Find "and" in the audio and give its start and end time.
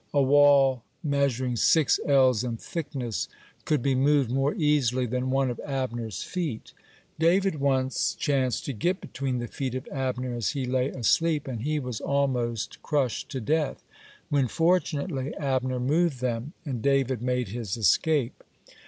11.47-11.61, 16.65-16.81